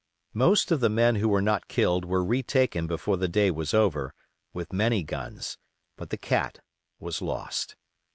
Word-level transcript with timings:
Most 0.33 0.71
of 0.71 0.79
the 0.79 0.89
men 0.89 1.17
who 1.17 1.29
were 1.29 1.43
not 1.43 1.67
killed 1.67 2.05
were 2.05 2.25
retaken 2.25 2.87
before 2.87 3.17
the 3.17 3.27
day 3.27 3.51
was 3.51 3.71
over, 3.71 4.15
with 4.51 4.73
many 4.73 5.03
guns; 5.03 5.59
but 5.95 6.09
the 6.09 6.17
Cat 6.17 6.57
was 6.99 7.21
lost. 7.21 7.75